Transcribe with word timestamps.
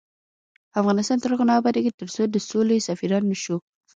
افغانستان 0.79 1.17
تر 1.19 1.29
هغو 1.31 1.47
نه 1.49 1.53
ابادیږي، 1.59 1.91
ترڅو 1.99 2.21
د 2.29 2.35
سولې 2.49 2.85
سفیران 2.89 3.23
نشو. 3.31 3.57